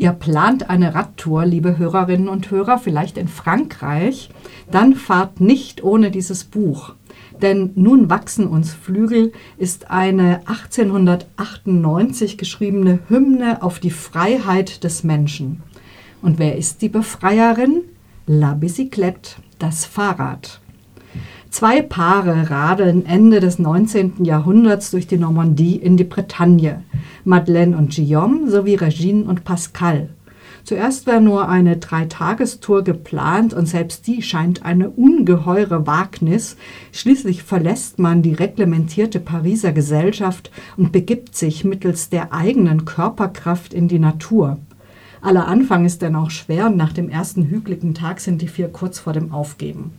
Ihr 0.00 0.12
plant 0.12 0.70
eine 0.70 0.94
Radtour, 0.94 1.44
liebe 1.44 1.76
Hörerinnen 1.76 2.30
und 2.30 2.50
Hörer, 2.50 2.78
vielleicht 2.78 3.18
in 3.18 3.28
Frankreich, 3.28 4.30
dann 4.70 4.94
fahrt 4.94 5.42
nicht 5.42 5.84
ohne 5.84 6.10
dieses 6.10 6.44
Buch. 6.44 6.94
Denn 7.42 7.72
Nun 7.74 8.08
wachsen 8.08 8.46
uns 8.46 8.72
Flügel 8.72 9.32
ist 9.58 9.90
eine 9.90 10.40
1898 10.46 12.38
geschriebene 12.38 13.00
Hymne 13.08 13.62
auf 13.62 13.78
die 13.78 13.90
Freiheit 13.90 14.84
des 14.84 15.04
Menschen. 15.04 15.62
Und 16.22 16.38
wer 16.38 16.56
ist 16.56 16.80
die 16.80 16.88
Befreierin? 16.88 17.82
La 18.26 18.54
Bicyclette, 18.54 19.32
das 19.58 19.84
Fahrrad. 19.84 20.62
Zwei 21.50 21.82
Paare 21.82 22.48
radeln 22.48 23.04
Ende 23.04 23.40
des 23.40 23.58
19. 23.58 24.24
Jahrhunderts 24.24 24.92
durch 24.92 25.08
die 25.08 25.18
Normandie 25.18 25.74
in 25.74 25.96
die 25.96 26.04
Bretagne. 26.04 26.84
Madeleine 27.24 27.76
und 27.76 27.92
Guillaume 27.92 28.48
sowie 28.48 28.76
Regine 28.76 29.24
und 29.24 29.42
Pascal. 29.42 30.10
Zuerst 30.62 31.08
war 31.08 31.18
nur 31.18 31.48
eine 31.48 31.78
Dreitagestour 31.78 32.84
geplant 32.84 33.52
und 33.52 33.66
selbst 33.66 34.06
die 34.06 34.22
scheint 34.22 34.64
eine 34.64 34.90
ungeheure 34.90 35.88
Wagnis. 35.88 36.56
Schließlich 36.92 37.42
verlässt 37.42 37.98
man 37.98 38.22
die 38.22 38.34
reglementierte 38.34 39.18
Pariser 39.18 39.72
Gesellschaft 39.72 40.52
und 40.76 40.92
begibt 40.92 41.34
sich 41.34 41.64
mittels 41.64 42.10
der 42.10 42.32
eigenen 42.32 42.84
Körperkraft 42.84 43.74
in 43.74 43.88
die 43.88 43.98
Natur. 43.98 44.58
Aller 45.20 45.48
Anfang 45.48 45.84
ist 45.84 46.00
denn 46.00 46.14
auch 46.14 46.30
schwer 46.30 46.66
und 46.66 46.76
nach 46.76 46.92
dem 46.92 47.08
ersten 47.08 47.46
hügeligen 47.46 47.92
Tag 47.92 48.20
sind 48.20 48.40
die 48.40 48.48
vier 48.48 48.68
kurz 48.68 49.00
vor 49.00 49.12
dem 49.12 49.32
Aufgeben. 49.32 49.90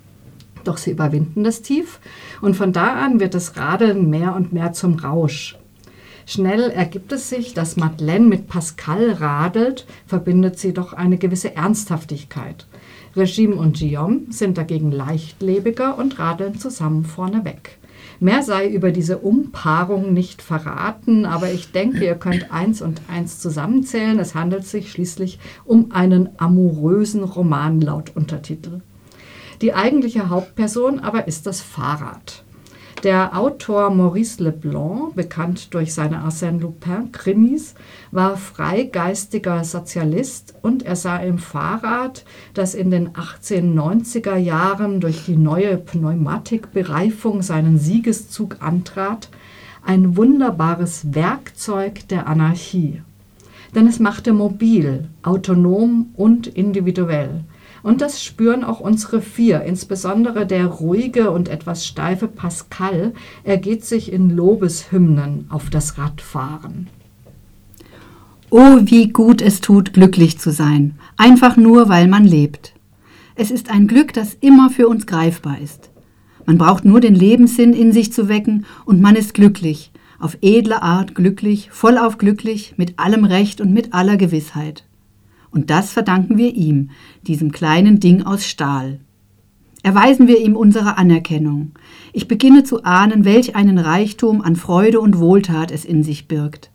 Doch 0.64 0.78
sie 0.78 0.92
überwinden 0.92 1.44
das 1.44 1.62
Tief 1.62 2.00
und 2.42 2.56
von 2.56 2.74
da 2.74 2.94
an 2.94 3.20
wird 3.20 3.34
das 3.34 3.58
Radeln 3.58 4.10
mehr 4.10 4.36
und 4.36 4.54
mehr 4.54 4.74
zum 4.74 4.96
Rausch. 4.96 5.58
Schnell 6.26 6.70
ergibt 6.70 7.12
es 7.12 7.30
sich, 7.30 7.54
dass 7.54 7.78
Madeleine 7.78 8.26
mit 8.26 8.48
Pascal 8.48 9.12
radelt, 9.12 9.86
verbindet 10.06 10.60
sie 10.60 10.74
doch 10.74 10.94
eine 10.94 11.18
gewisse 11.18 11.56
Ernsthaftigkeit. 11.56 12.68
Regime 13.16 13.56
und 13.56 13.78
Guillaume 13.80 14.22
sind 14.30 14.58
dagegen 14.58 14.92
leichtlebiger 14.92 15.98
und 15.98 16.20
radeln 16.20 16.58
zusammen 16.58 17.04
vorneweg. 17.04 17.78
Mehr 18.20 18.44
sei 18.44 18.70
über 18.70 18.92
diese 18.92 19.18
Umpaarung 19.18 20.14
nicht 20.14 20.42
verraten, 20.42 21.26
aber 21.26 21.52
ich 21.52 21.72
denke, 21.72 22.06
ihr 22.06 22.16
könnt 22.16 22.52
eins 22.52 22.82
und 22.82 23.02
eins 23.08 23.40
zusammenzählen. 23.40 24.20
Es 24.20 24.36
handelt 24.36 24.66
sich 24.66 24.92
schließlich 24.92 25.40
um 25.66 25.92
einen 25.92 26.30
amorösen 26.38 27.24
Roman 27.24 27.82
laut 27.82 28.16
Untertitel. 28.16 28.82
Die 29.62 29.76
eigentliche 29.76 30.30
Hauptperson 30.30 31.00
aber 31.00 31.28
ist 31.28 31.46
das 31.46 31.62
Fahrrad. 31.62 32.44
Der 33.04 33.38
Autor 33.38 33.90
Maurice 33.92 34.44
Leblanc, 34.44 35.16
bekannt 35.16 35.74
durch 35.74 35.94
seine 35.94 36.24
Arsène 36.24 36.60
Lupin-Krimis, 36.60 37.76
war 38.12 38.38
freigeistiger 38.38 39.64
Sozialist 39.64 40.56
und 40.62 40.84
er 40.84 40.96
sah 40.96 41.18
im 41.18 41.38
Fahrrad, 41.38 42.26
das 42.54 42.74
in 42.74 42.92
den 42.92 43.10
1890er 43.10 44.36
Jahren 44.36 45.00
durch 45.00 45.26
die 45.26 45.38
neue 45.38 45.78
Pneumatikbereifung 45.78 47.44
seinen 47.44 47.78
Siegeszug 47.78 48.58
antrat, 48.62 49.30
ein 49.84 50.18
wunderbares 50.18 51.14
Werkzeug 51.14 52.08
der 52.08 52.28
Anarchie. 52.28 53.02
Denn 53.74 53.88
es 53.88 54.00
machte 54.00 54.34
mobil, 54.34 55.08
autonom 55.24 56.12
und 56.16 56.46
individuell. 56.48 57.44
Und 57.84 58.02
das 58.02 58.24
spüren 58.24 58.64
auch 58.64 58.80
unsere 58.80 59.22
vier, 59.22 59.64
insbesondere 59.64 60.46
der 60.46 60.68
ruhige 60.68 61.32
und 61.32 61.50
etwas 61.50 61.86
steife 61.86 62.28
Pascal 62.28 63.14
ergeht 63.44 63.86
sich 63.86 64.12
in 64.12 64.30
Lobeshymnen 64.30 65.46
auf 65.50 65.70
das 65.70 65.98
Radfahren. 65.98 66.88
Oh, 68.50 68.80
wie 68.82 69.08
gut 69.08 69.42
es 69.42 69.62
tut, 69.62 69.94
glücklich 69.94 70.38
zu 70.38 70.52
sein, 70.52 70.96
einfach 71.18 71.56
nur, 71.56 71.90
weil 71.90 72.08
man 72.08 72.26
lebt. 72.26 72.74
Es 73.36 73.50
ist 73.50 73.72
ein 73.72 73.88
Glück, 73.88 74.14
das 74.14 74.34
immer 74.34 74.70
für 74.70 74.88
uns 74.88 75.08
greifbar 75.08 75.58
ist. 75.60 75.90
Man 76.46 76.58
braucht 76.58 76.84
nur 76.84 77.00
den 77.00 77.16
Lebenssinn 77.16 77.74
in 77.74 77.94
sich 77.94 78.12
zu 78.12 78.28
wecken 78.28 78.66
und 78.86 79.02
man 79.02 79.16
ist 79.16 79.34
glücklich, 79.34 79.92
auf 80.20 80.38
edle 80.42 80.82
Art 80.82 81.16
glücklich, 81.16 81.70
vollauf 81.72 82.18
glücklich, 82.18 82.74
mit 82.78 83.00
allem 83.00 83.24
Recht 83.24 83.62
und 83.62 83.74
mit 83.74 83.94
aller 83.94 84.18
Gewissheit. 84.18 84.84
Und 85.52 85.70
das 85.70 85.92
verdanken 85.92 86.38
wir 86.38 86.56
ihm, 86.56 86.90
diesem 87.28 87.52
kleinen 87.52 88.00
Ding 88.00 88.24
aus 88.24 88.46
Stahl. 88.46 89.00
Erweisen 89.84 90.28
wir 90.28 90.40
ihm 90.40 90.56
unsere 90.56 90.98
Anerkennung. 90.98 91.72
Ich 92.14 92.28
beginne 92.28 92.64
zu 92.64 92.84
ahnen, 92.84 93.26
welch 93.26 93.56
einen 93.56 93.78
Reichtum 93.78 94.42
an 94.42 94.56
Freude 94.56 95.00
und 95.00 95.20
Wohltat 95.20 95.72
es 95.72 95.86
in 95.86 96.04
sich 96.04 96.28
birgt. 96.28 96.72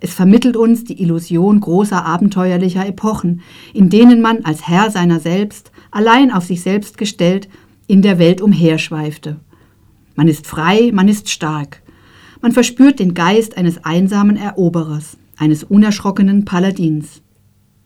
Es 0.00 0.12
vermittelt 0.12 0.56
uns 0.56 0.82
die 0.82 1.00
Illusion 1.00 1.60
großer 1.60 2.04
abenteuerlicher 2.04 2.84
Epochen, 2.84 3.40
in 3.72 3.88
denen 3.88 4.20
man 4.20 4.44
als 4.44 4.66
Herr 4.66 4.90
seiner 4.90 5.20
selbst, 5.20 5.70
allein 5.92 6.32
auf 6.32 6.44
sich 6.44 6.62
selbst 6.62 6.98
gestellt, 6.98 7.48
in 7.86 8.02
der 8.02 8.18
Welt 8.18 8.40
umherschweifte. 8.40 9.38
Man 10.16 10.26
ist 10.26 10.48
frei, 10.48 10.90
man 10.92 11.06
ist 11.06 11.30
stark. 11.30 11.82
Man 12.40 12.50
verspürt 12.50 12.98
den 12.98 13.14
Geist 13.14 13.56
eines 13.56 13.84
einsamen 13.84 14.36
Eroberers, 14.36 15.16
eines 15.36 15.62
unerschrockenen 15.62 16.44
Paladins. 16.44 17.22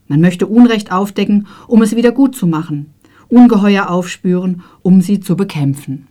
Man 0.08 0.20
möchte 0.20 0.46
Unrecht 0.46 0.92
aufdecken, 0.92 1.46
um 1.66 1.82
es 1.82 1.96
wieder 1.96 2.12
gut 2.12 2.36
zu 2.36 2.46
machen, 2.46 2.92
Ungeheuer 3.28 3.90
aufspüren, 3.90 4.62
um 4.82 5.00
sie 5.00 5.20
zu 5.20 5.36
bekämpfen. 5.36 6.06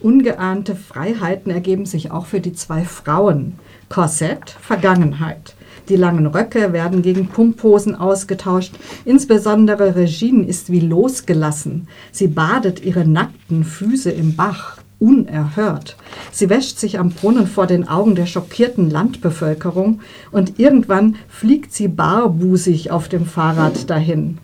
Ungeahnte 0.00 0.76
Freiheiten 0.76 1.52
ergeben 1.52 1.84
sich 1.84 2.10
auch 2.10 2.24
für 2.26 2.40
die 2.40 2.54
zwei 2.54 2.84
Frauen. 2.84 3.54
Korsett, 3.90 4.50
Vergangenheit. 4.50 5.54
Die 5.90 5.96
langen 5.96 6.26
Röcke 6.26 6.72
werden 6.72 7.02
gegen 7.02 7.26
Pumphosen 7.26 7.94
ausgetauscht. 7.94 8.74
Insbesondere 9.04 9.96
Regine 9.96 10.44
ist 10.46 10.70
wie 10.70 10.80
losgelassen. 10.80 11.88
Sie 12.12 12.28
badet 12.28 12.82
ihre 12.82 13.06
nackten 13.06 13.64
Füße 13.64 14.10
im 14.10 14.36
Bach 14.36 14.79
unerhört. 15.00 15.96
Sie 16.30 16.48
wäscht 16.48 16.78
sich 16.78 17.00
am 17.00 17.10
Brunnen 17.10 17.48
vor 17.48 17.66
den 17.66 17.88
Augen 17.88 18.14
der 18.14 18.26
schockierten 18.26 18.88
Landbevölkerung 18.88 20.00
und 20.30 20.60
irgendwann 20.60 21.16
fliegt 21.28 21.72
sie 21.72 21.88
barbusig 21.88 22.92
auf 22.92 23.08
dem 23.08 23.26
Fahrrad 23.26 23.90
dahin. 23.90 24.38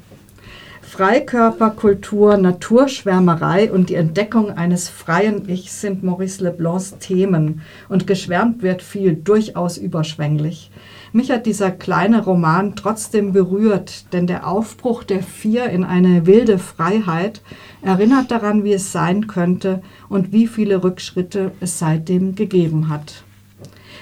Freikörperkultur, 0.88 2.36
Naturschwärmerei 2.36 3.72
und 3.72 3.90
die 3.90 3.96
Entdeckung 3.96 4.52
eines 4.52 4.88
freien 4.88 5.48
Ichs 5.48 5.80
sind 5.80 6.04
Maurice 6.04 6.44
Leblancs 6.44 6.98
Themen 6.98 7.60
und 7.88 8.06
geschwärmt 8.06 8.62
wird 8.62 8.82
viel, 8.82 9.16
durchaus 9.16 9.78
überschwänglich. 9.78 10.70
Mich 11.12 11.32
hat 11.32 11.44
dieser 11.44 11.72
kleine 11.72 12.24
Roman 12.24 12.76
trotzdem 12.76 13.32
berührt, 13.32 14.12
denn 14.12 14.28
der 14.28 14.46
Aufbruch 14.46 15.02
der 15.02 15.24
Vier 15.24 15.68
in 15.70 15.82
eine 15.82 16.24
wilde 16.24 16.58
Freiheit 16.58 17.42
erinnert 17.82 18.30
daran, 18.30 18.62
wie 18.62 18.72
es 18.72 18.92
sein 18.92 19.26
könnte 19.26 19.82
und 20.08 20.32
wie 20.32 20.46
viele 20.46 20.84
Rückschritte 20.84 21.50
es 21.60 21.80
seitdem 21.80 22.36
gegeben 22.36 22.88
hat. 22.88 23.25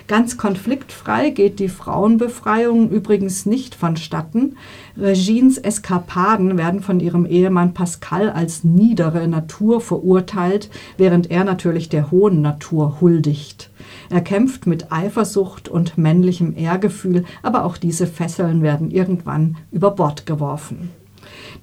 Ganz 0.07 0.37
konfliktfrei 0.37 1.31
geht 1.31 1.59
die 1.59 1.71
Frauenbefreiung 1.71 2.91
übrigens 2.91 3.47
nicht 3.47 3.75
vonstatten. 3.75 4.57
Regines 4.99 5.57
Eskapaden 5.57 6.59
werden 6.59 6.83
von 6.83 7.01
ihrem 7.01 7.25
Ehemann 7.25 7.73
Pascal 7.73 8.29
als 8.29 8.65
niedere 8.65 9.27
Natur 9.29 9.81
verurteilt, 9.81 10.69
während 10.99 11.31
er 11.31 11.45
natürlich 11.45 11.89
der 11.89 12.11
hohen 12.11 12.43
Natur 12.43 13.01
huldigt. 13.01 13.71
Er 14.11 14.21
kämpft 14.21 14.67
mit 14.67 14.93
Eifersucht 14.93 15.71
und 15.71 15.97
männlichem 15.97 16.55
Ehrgefühl, 16.55 17.25
aber 17.43 17.65
auch 17.65 17.79
diese 17.79 18.07
Fesseln 18.07 18.61
werden 18.61 18.91
irgendwann 18.91 19.57
über 19.73 19.91
Bord 19.91 20.27
geworfen. 20.27 20.91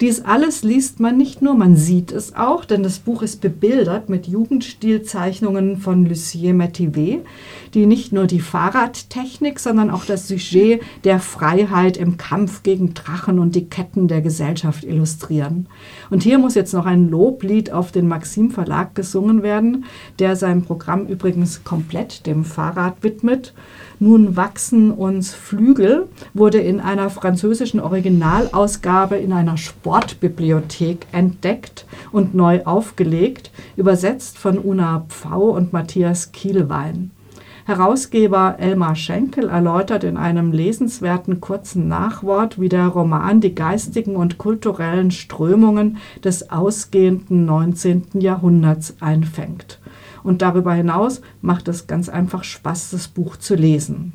Dies 0.01 0.25
alles 0.25 0.63
liest 0.63 0.99
man 0.99 1.15
nicht 1.15 1.43
nur, 1.43 1.53
man 1.53 1.75
sieht 1.75 2.11
es 2.11 2.35
auch, 2.35 2.65
denn 2.65 2.81
das 2.81 2.97
Buch 2.97 3.21
ist 3.21 3.39
bebildert 3.39 4.09
mit 4.09 4.25
Jugendstilzeichnungen 4.25 5.77
von 5.77 6.07
Lucien 6.07 6.57
Metivet, 6.57 7.23
die 7.75 7.85
nicht 7.85 8.11
nur 8.11 8.25
die 8.25 8.39
Fahrradtechnik, 8.39 9.59
sondern 9.59 9.91
auch 9.91 10.03
das 10.03 10.27
Sujet 10.27 10.81
der 11.03 11.19
Freiheit 11.19 11.97
im 11.97 12.17
Kampf 12.17 12.63
gegen 12.63 12.95
Drachen 12.95 13.37
und 13.37 13.53
die 13.53 13.69
Ketten 13.69 14.07
der 14.07 14.21
Gesellschaft 14.21 14.83
illustrieren. 14.83 15.67
Und 16.09 16.23
hier 16.23 16.39
muss 16.39 16.55
jetzt 16.55 16.73
noch 16.73 16.87
ein 16.87 17.07
Loblied 17.07 17.71
auf 17.71 17.91
den 17.91 18.07
Maxim 18.07 18.49
Verlag 18.49 18.95
gesungen 18.95 19.43
werden, 19.43 19.85
der 20.17 20.35
sein 20.35 20.63
Programm 20.63 21.05
übrigens 21.05 21.63
komplett 21.63 22.25
dem 22.25 22.43
Fahrrad 22.43 23.03
widmet. 23.03 23.53
Nun 23.99 24.35
wachsen 24.35 24.89
uns 24.89 25.31
Flügel 25.31 26.07
wurde 26.33 26.57
in 26.57 26.79
einer 26.79 27.11
französischen 27.11 27.79
Originalausgabe 27.79 29.17
in 29.17 29.31
einer 29.31 29.57
Sportbibliothek 29.91 31.07
entdeckt 31.11 31.85
und 32.13 32.33
neu 32.33 32.63
aufgelegt, 32.63 33.51
übersetzt 33.75 34.37
von 34.37 34.57
Una 34.57 35.05
Pfau 35.09 35.49
und 35.49 35.73
Matthias 35.73 36.31
Kielwein. 36.31 37.11
Herausgeber 37.65 38.55
Elmar 38.57 38.95
Schenkel 38.95 39.49
erläutert 39.49 40.05
in 40.05 40.15
einem 40.15 40.53
lesenswerten 40.53 41.41
kurzen 41.41 41.89
Nachwort, 41.89 42.57
wie 42.57 42.69
der 42.69 42.87
Roman 42.87 43.41
die 43.41 43.53
geistigen 43.53 44.15
und 44.15 44.37
kulturellen 44.37 45.11
Strömungen 45.11 45.97
des 46.23 46.51
ausgehenden 46.51 47.43
19. 47.43 48.03
Jahrhunderts 48.13 48.95
einfängt. 49.01 49.77
Und 50.23 50.41
darüber 50.41 50.73
hinaus 50.73 51.21
macht 51.41 51.67
es 51.67 51.87
ganz 51.87 52.07
einfach 52.07 52.45
Spaß, 52.45 52.91
das 52.91 53.09
Buch 53.09 53.35
zu 53.35 53.55
lesen. 53.55 54.13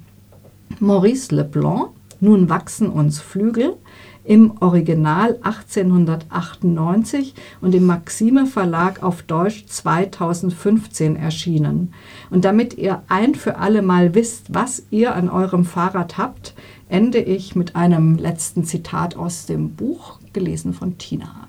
Maurice 0.81 1.35
Leblanc 1.35 1.91
Nun 2.21 2.49
wachsen 2.49 2.89
uns 2.89 3.21
Flügel 3.21 3.77
im 4.25 4.55
Original 4.61 5.39
1898 5.43 7.35
und 7.61 7.75
im 7.75 7.87
Maxime 7.87 8.47
Verlag 8.47 9.03
auf 9.03 9.23
Deutsch 9.23 9.67
2015 9.67 11.17
erschienen. 11.17 11.93
Und 12.31 12.45
damit 12.45 12.77
ihr 12.77 13.03
ein 13.09 13.35
für 13.35 13.59
alle 13.59 13.83
Mal 13.83 14.15
wisst, 14.15 14.53
was 14.53 14.85
ihr 14.91 15.15
an 15.15 15.29
eurem 15.29 15.65
Fahrrad 15.65 16.19
habt, 16.19 16.55
ende 16.89 17.19
ich 17.19 17.55
mit 17.55 17.77
einem 17.77 18.17
letzten 18.17 18.65
Zitat 18.65 19.17
aus 19.17 19.47
dem 19.47 19.75
Buch, 19.77 20.19
gelesen 20.33 20.75
von 20.75 20.99
Tina. 20.99 21.49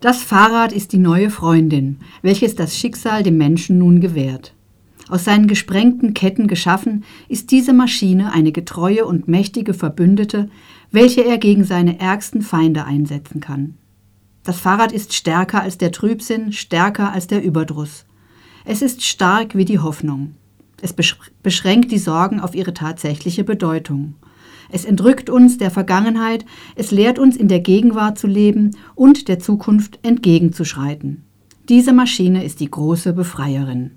Das 0.00 0.22
Fahrrad 0.22 0.72
ist 0.72 0.92
die 0.92 0.98
neue 0.98 1.30
Freundin, 1.30 1.98
welches 2.22 2.54
das 2.54 2.76
Schicksal 2.76 3.22
dem 3.22 3.36
Menschen 3.36 3.78
nun 3.78 4.00
gewährt. 4.00 4.54
Aus 5.10 5.24
seinen 5.24 5.48
gesprengten 5.48 6.14
Ketten 6.14 6.46
geschaffen, 6.46 7.02
ist 7.28 7.50
diese 7.50 7.72
Maschine 7.72 8.32
eine 8.32 8.52
getreue 8.52 9.04
und 9.04 9.26
mächtige 9.26 9.74
Verbündete, 9.74 10.48
welche 10.92 11.24
er 11.24 11.38
gegen 11.38 11.64
seine 11.64 11.98
ärgsten 11.98 12.42
Feinde 12.42 12.84
einsetzen 12.84 13.40
kann. 13.40 13.74
Das 14.44 14.60
Fahrrad 14.60 14.92
ist 14.92 15.12
stärker 15.12 15.62
als 15.62 15.78
der 15.78 15.90
Trübsinn, 15.90 16.52
stärker 16.52 17.12
als 17.12 17.26
der 17.26 17.42
Überdruss. 17.42 18.06
Es 18.64 18.82
ist 18.82 19.02
stark 19.02 19.56
wie 19.56 19.64
die 19.64 19.80
Hoffnung. 19.80 20.36
Es 20.80 20.94
beschränkt 20.94 21.90
die 21.90 21.98
Sorgen 21.98 22.38
auf 22.38 22.54
ihre 22.54 22.72
tatsächliche 22.72 23.42
Bedeutung. 23.42 24.14
Es 24.70 24.84
entrückt 24.84 25.28
uns 25.28 25.58
der 25.58 25.72
Vergangenheit, 25.72 26.46
es 26.76 26.92
lehrt 26.92 27.18
uns 27.18 27.36
in 27.36 27.48
der 27.48 27.60
Gegenwart 27.60 28.16
zu 28.16 28.28
leben 28.28 28.76
und 28.94 29.26
der 29.26 29.40
Zukunft 29.40 29.98
entgegenzuschreiten. 30.02 31.24
Diese 31.68 31.92
Maschine 31.92 32.44
ist 32.44 32.60
die 32.60 32.70
große 32.70 33.12
Befreierin. 33.12 33.96